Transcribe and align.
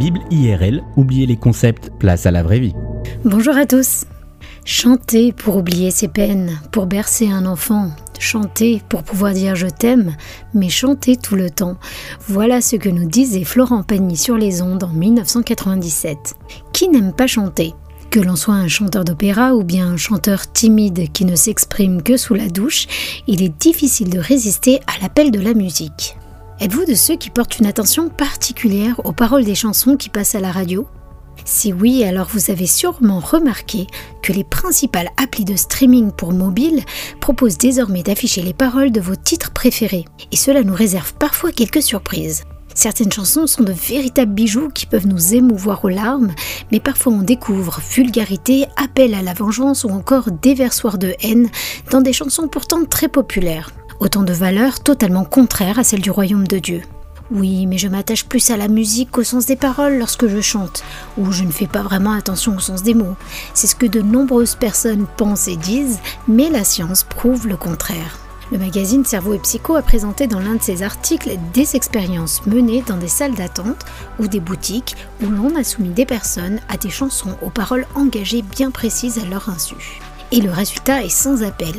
Bible 0.00 0.20
IRL, 0.30 0.82
oubliez 0.96 1.26
les 1.26 1.36
concepts, 1.36 1.90
place 1.98 2.24
à 2.24 2.30
la 2.30 2.42
vraie 2.42 2.58
vie. 2.58 2.72
Bonjour 3.22 3.54
à 3.54 3.66
tous. 3.66 4.06
Chanter 4.64 5.30
pour 5.30 5.58
oublier 5.58 5.90
ses 5.90 6.08
peines, 6.08 6.58
pour 6.72 6.86
bercer 6.86 7.28
un 7.28 7.44
enfant, 7.44 7.90
chanter 8.18 8.80
pour 8.88 9.02
pouvoir 9.02 9.34
dire 9.34 9.56
je 9.56 9.66
t'aime, 9.66 10.16
mais 10.54 10.70
chanter 10.70 11.16
tout 11.16 11.36
le 11.36 11.50
temps. 11.50 11.76
Voilà 12.28 12.62
ce 12.62 12.76
que 12.76 12.88
nous 12.88 13.06
disait 13.06 13.44
Florent 13.44 13.82
Pagny 13.82 14.16
sur 14.16 14.38
les 14.38 14.62
ondes 14.62 14.84
en 14.84 14.88
1997. 14.88 16.34
Qui 16.72 16.88
n'aime 16.88 17.12
pas 17.12 17.26
chanter? 17.26 17.74
Que 18.08 18.20
l'on 18.20 18.36
soit 18.36 18.54
un 18.54 18.68
chanteur 18.68 19.04
d'opéra 19.04 19.54
ou 19.54 19.64
bien 19.64 19.86
un 19.86 19.96
chanteur 19.98 20.50
timide 20.50 21.12
qui 21.12 21.26
ne 21.26 21.36
s'exprime 21.36 22.02
que 22.02 22.16
sous 22.16 22.32
la 22.32 22.48
douche, 22.48 22.86
il 23.26 23.42
est 23.42 23.54
difficile 23.60 24.08
de 24.08 24.18
résister 24.18 24.80
à 24.86 25.02
l'appel 25.02 25.30
de 25.30 25.40
la 25.40 25.52
musique. 25.52 26.16
Êtes-vous 26.60 26.84
de 26.84 26.94
ceux 26.94 27.16
qui 27.16 27.30
portent 27.30 27.58
une 27.58 27.64
attention 27.64 28.10
particulière 28.10 29.00
aux 29.06 29.12
paroles 29.12 29.44
des 29.44 29.54
chansons 29.54 29.96
qui 29.96 30.10
passent 30.10 30.34
à 30.34 30.40
la 30.40 30.52
radio? 30.52 30.86
Si 31.46 31.72
oui, 31.72 32.04
alors 32.04 32.28
vous 32.30 32.50
avez 32.50 32.66
sûrement 32.66 33.18
remarqué 33.18 33.86
que 34.22 34.34
les 34.34 34.44
principales 34.44 35.08
applis 35.16 35.46
de 35.46 35.56
streaming 35.56 36.12
pour 36.12 36.34
mobile 36.34 36.84
proposent 37.18 37.56
désormais 37.56 38.02
d'afficher 38.02 38.42
les 38.42 38.52
paroles 38.52 38.92
de 38.92 39.00
vos 39.00 39.16
titres 39.16 39.52
préférés, 39.52 40.04
et 40.32 40.36
cela 40.36 40.62
nous 40.62 40.74
réserve 40.74 41.14
parfois 41.14 41.50
quelques 41.50 41.82
surprises. 41.82 42.44
Certaines 42.74 43.10
chansons 43.10 43.46
sont 43.46 43.64
de 43.64 43.72
véritables 43.72 44.34
bijoux 44.34 44.68
qui 44.68 44.84
peuvent 44.84 45.08
nous 45.08 45.34
émouvoir 45.34 45.82
aux 45.86 45.88
larmes, 45.88 46.34
mais 46.72 46.80
parfois 46.80 47.14
on 47.14 47.22
découvre 47.22 47.80
vulgarité, 47.90 48.66
appel 48.76 49.14
à 49.14 49.22
la 49.22 49.32
vengeance 49.32 49.84
ou 49.84 49.88
encore 49.88 50.30
déversoir 50.30 50.98
de 50.98 51.14
haine 51.22 51.48
dans 51.90 52.02
des 52.02 52.12
chansons 52.12 52.48
pourtant 52.48 52.84
très 52.84 53.08
populaires. 53.08 53.70
Autant 54.00 54.22
de 54.22 54.32
valeurs 54.32 54.80
totalement 54.80 55.26
contraires 55.26 55.78
à 55.78 55.84
celles 55.84 56.00
du 56.00 56.10
royaume 56.10 56.48
de 56.48 56.58
Dieu. 56.58 56.80
Oui, 57.30 57.66
mais 57.66 57.76
je 57.76 57.86
m'attache 57.86 58.24
plus 58.24 58.50
à 58.50 58.56
la 58.56 58.66
musique 58.66 59.10
qu'au 59.10 59.24
sens 59.24 59.44
des 59.44 59.56
paroles 59.56 59.98
lorsque 59.98 60.26
je 60.26 60.40
chante, 60.40 60.82
ou 61.18 61.30
je 61.30 61.44
ne 61.44 61.52
fais 61.52 61.66
pas 61.66 61.82
vraiment 61.82 62.12
attention 62.12 62.56
au 62.56 62.60
sens 62.60 62.82
des 62.82 62.94
mots. 62.94 63.14
C'est 63.52 63.66
ce 63.66 63.76
que 63.76 63.84
de 63.84 64.00
nombreuses 64.00 64.54
personnes 64.54 65.06
pensent 65.18 65.48
et 65.48 65.56
disent, 65.56 66.00
mais 66.26 66.48
la 66.48 66.64
science 66.64 67.04
prouve 67.04 67.46
le 67.46 67.58
contraire. 67.58 68.18
Le 68.50 68.58
magazine 68.58 69.04
Cerveau 69.04 69.34
et 69.34 69.38
Psycho 69.38 69.76
a 69.76 69.82
présenté 69.82 70.26
dans 70.26 70.40
l'un 70.40 70.54
de 70.54 70.62
ses 70.62 70.82
articles 70.82 71.36
des 71.52 71.76
expériences 71.76 72.44
menées 72.46 72.82
dans 72.82 72.96
des 72.96 73.06
salles 73.06 73.34
d'attente 73.34 73.84
ou 74.18 74.28
des 74.28 74.40
boutiques 74.40 74.96
où 75.22 75.26
l'on 75.26 75.54
a 75.56 75.62
soumis 75.62 75.90
des 75.90 76.06
personnes 76.06 76.58
à 76.70 76.78
des 76.78 76.90
chansons 76.90 77.36
aux 77.42 77.50
paroles 77.50 77.86
engagées 77.94 78.42
bien 78.42 78.70
précises 78.70 79.18
à 79.18 79.26
leur 79.26 79.50
insu. 79.50 80.00
Et 80.32 80.40
le 80.40 80.50
résultat 80.50 81.02
est 81.02 81.08
sans 81.08 81.42
appel. 81.42 81.74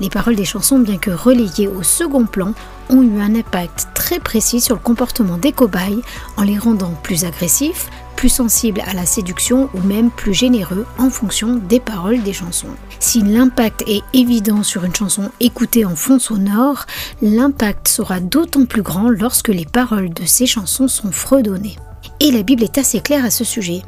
Les 0.00 0.10
paroles 0.10 0.36
des 0.36 0.44
chansons, 0.44 0.78
bien 0.78 0.96
que 0.96 1.10
relayées 1.10 1.68
au 1.68 1.82
second 1.82 2.24
plan, 2.24 2.52
ont 2.88 3.02
eu 3.02 3.20
un 3.20 3.34
impact 3.34 3.88
très 3.94 4.20
précis 4.20 4.60
sur 4.60 4.76
le 4.76 4.80
comportement 4.80 5.38
des 5.38 5.52
cobayes 5.52 6.02
en 6.36 6.42
les 6.42 6.58
rendant 6.58 6.92
plus 7.02 7.24
agressifs, 7.24 7.90
plus 8.14 8.28
sensibles 8.28 8.82
à 8.86 8.94
la 8.94 9.06
séduction 9.06 9.68
ou 9.74 9.80
même 9.80 10.10
plus 10.10 10.34
généreux 10.34 10.86
en 10.98 11.10
fonction 11.10 11.56
des 11.56 11.80
paroles 11.80 12.22
des 12.22 12.32
chansons. 12.32 12.74
Si 12.98 13.20
l'impact 13.22 13.84
est 13.86 14.02
évident 14.14 14.62
sur 14.62 14.84
une 14.84 14.94
chanson 14.94 15.30
écoutée 15.40 15.84
en 15.84 15.96
fond 15.96 16.18
sonore, 16.18 16.86
l'impact 17.20 17.88
sera 17.88 18.20
d'autant 18.20 18.64
plus 18.64 18.82
grand 18.82 19.08
lorsque 19.10 19.48
les 19.48 19.66
paroles 19.66 20.12
de 20.12 20.24
ces 20.24 20.46
chansons 20.46 20.88
sont 20.88 21.12
fredonnées. 21.12 21.76
Et 22.20 22.30
la 22.30 22.42
Bible 22.42 22.62
est 22.62 22.78
assez 22.78 23.00
claire 23.00 23.24
à 23.24 23.30
ce 23.30 23.44
sujet. 23.44 23.82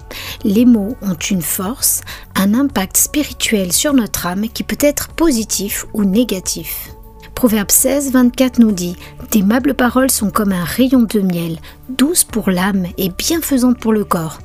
Les 0.44 0.64
mots 0.64 0.96
ont 1.02 1.14
une 1.14 1.42
force, 1.42 2.02
un 2.34 2.54
impact 2.54 2.96
spirituel 2.96 3.72
sur 3.72 3.94
notre 3.94 4.26
âme 4.26 4.48
qui 4.48 4.64
peut 4.64 4.76
être 4.80 5.08
positif 5.08 5.86
ou 5.94 6.04
négatif. 6.04 6.90
Proverbe 7.34 7.70
16, 7.70 8.10
24 8.10 8.58
nous 8.58 8.72
dit 8.72 8.96
D'aimables 9.30 9.74
paroles 9.74 10.10
sont 10.10 10.30
comme 10.30 10.50
un 10.50 10.64
rayon 10.64 11.02
de 11.02 11.20
miel, 11.20 11.58
douce 11.88 12.24
pour 12.24 12.50
l'âme 12.50 12.86
et 12.98 13.10
bienfaisante 13.10 13.78
pour 13.78 13.92
le 13.92 14.04
corps. 14.04 14.40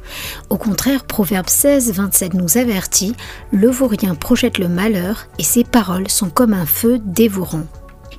Au 0.52 0.58
contraire, 0.58 1.04
Proverbe 1.04 1.50
16, 1.50 1.92
27 1.92 2.36
nous 2.36 2.58
avertit 2.58 3.16
Le 3.52 3.70
vaurien 3.70 4.14
projette 4.14 4.60
le 4.60 4.68
malheur 4.68 5.26
et 5.40 5.44
ses 5.44 5.64
paroles 5.64 6.08
sont 6.08 6.30
comme 6.30 6.54
un 6.54 6.68
feu 6.68 7.00
dévorant. 7.04 7.66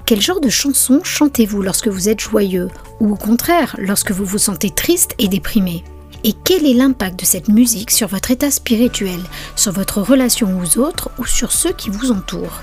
Quel 0.07 0.21
genre 0.21 0.41
de 0.41 0.51
chanson 0.51 1.01
chantez-vous 1.03 1.63
lorsque 1.63 1.89
vous 1.89 2.11
êtes 2.11 2.21
joyeux 2.21 2.69
ou 3.01 3.15
au 3.15 3.17
contraire 3.17 3.75
lorsque 3.79 4.11
vous 4.11 4.27
vous 4.27 4.37
sentez 4.37 4.69
triste 4.69 5.15
et 5.19 5.29
déprimé? 5.29 5.83
Et 6.25 6.35
quel 6.45 6.67
est 6.67 6.75
l'impact 6.75 7.19
de 7.21 7.25
cette 7.25 7.49
musique 7.49 7.91
sur 7.91 8.09
votre 8.09 8.31
état 8.31 8.51
spirituel, 8.51 9.19
sur 9.57 9.73
votre 9.73 10.03
relation 10.03 10.61
aux 10.61 10.79
autres 10.79 11.09
ou 11.19 11.25
sur 11.25 11.53
ceux 11.53 11.73
qui 11.73 11.89
vous 11.89 12.13
entourent? 12.13 12.61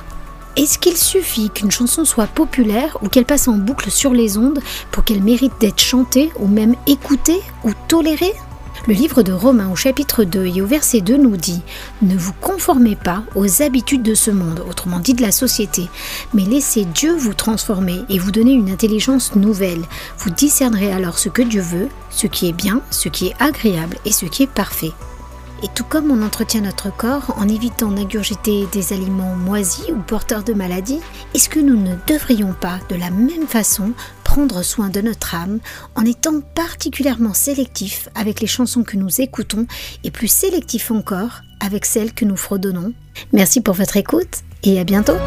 Est-ce 0.56 0.78
qu'il 0.78 0.96
suffit 0.96 1.50
qu'une 1.50 1.72
chanson 1.72 2.06
soit 2.06 2.28
populaire 2.28 3.00
ou 3.02 3.10
qu'elle 3.10 3.26
passe 3.26 3.48
en 3.48 3.58
boucle 3.58 3.90
sur 3.90 4.14
les 4.14 4.38
ondes 4.38 4.60
pour 4.92 5.04
qu'elle 5.04 5.24
mérite 5.24 5.54
d'être 5.60 5.82
chantée 5.82 6.32
ou 6.38 6.48
même 6.48 6.76
écoutée 6.86 7.42
ou 7.64 7.72
tolérée? 7.88 8.34
Le 8.88 8.94
livre 8.94 9.22
de 9.22 9.32
Romains 9.32 9.72
au 9.72 9.76
chapitre 9.76 10.24
2 10.24 10.46
et 10.46 10.62
au 10.62 10.66
verset 10.66 11.02
2 11.02 11.18
nous 11.18 11.38
dit 11.38 11.62
Ne 12.02 12.16
vous 12.16 12.34
conformez 12.34 12.96
pas 12.96 13.24
aux 13.36 13.62
habitudes 13.62 14.02
de 14.02 14.16
ce 14.16 14.32
monde, 14.32 14.64
autrement 14.68 15.00
dit 15.00 15.14
de 15.14 15.22
la 15.22 15.32
société, 15.32 15.90
mais 16.34 16.44
laissez 16.44 16.86
Dieu 16.86 17.16
vous 17.16 17.34
transformer 17.34 18.02
et 18.10 18.18
vous 18.18 18.32
donner 18.32 18.54
une 18.54 18.72
intelligence 18.72 19.36
nouvelle. 19.36 19.84
Vous 20.18 20.32
discernerez 20.32 20.92
alors 20.92 21.20
ce 21.20 21.30
que 21.30 21.44
Dieu 21.44 21.62
veut, 21.62 21.90
ce 22.10 22.28
qui 22.28 22.48
est 22.48 22.54
bien, 22.54 22.82
ce 22.90 23.10
qui 23.10 23.28
est 23.28 23.36
agréable 23.40 23.98
et 24.06 24.12
ce 24.12 24.26
qui 24.26 24.44
est 24.44 24.52
parfait. 24.52 24.92
Et 25.64 25.68
tout 25.76 25.84
comme 25.84 26.10
on 26.10 26.24
entretient 26.24 26.62
notre 26.62 26.92
corps 26.96 27.36
en 27.38 27.48
évitant 27.48 27.92
d'ingurgiter 27.92 28.68
des 28.72 28.94
aliments 28.94 29.36
moisis 29.36 29.92
ou 29.92 30.00
porteurs 30.00 30.44
de 30.44 30.54
maladies, 30.54 31.02
est-ce 31.36 31.50
que 31.50 31.60
nous 31.60 31.78
ne 31.78 31.96
devrions 32.08 32.56
pas 32.60 32.80
de 32.90 32.96
la 32.96 33.12
même 33.12 33.46
façon 33.48 33.92
prendre 34.32 34.64
soin 34.64 34.88
de 34.88 35.02
notre 35.02 35.36
âme 35.36 35.60
en 35.94 36.06
étant 36.06 36.40
particulièrement 36.40 37.34
sélectifs 37.34 38.08
avec 38.16 38.40
les 38.40 38.48
chansons 38.48 38.86
que 38.86 38.96
nous 38.96 39.20
écoutons 39.20 39.68
et 40.06 40.10
plus 40.10 40.30
sélectifs 40.30 40.90
encore 40.90 41.42
avec 41.60 41.84
celles 41.84 42.14
que 42.14 42.24
nous 42.24 42.38
fredonnons. 42.38 42.94
Merci 43.34 43.60
pour 43.60 43.74
votre 43.74 43.98
écoute 43.98 44.44
et 44.64 44.80
à 44.80 44.86
bientôt 44.86 45.18